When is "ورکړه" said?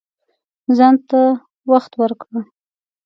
2.01-2.41